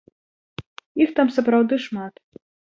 Іх 1.05 1.13
там 1.21 1.27
сапраўды 1.37 1.75
шмат. 1.87 2.13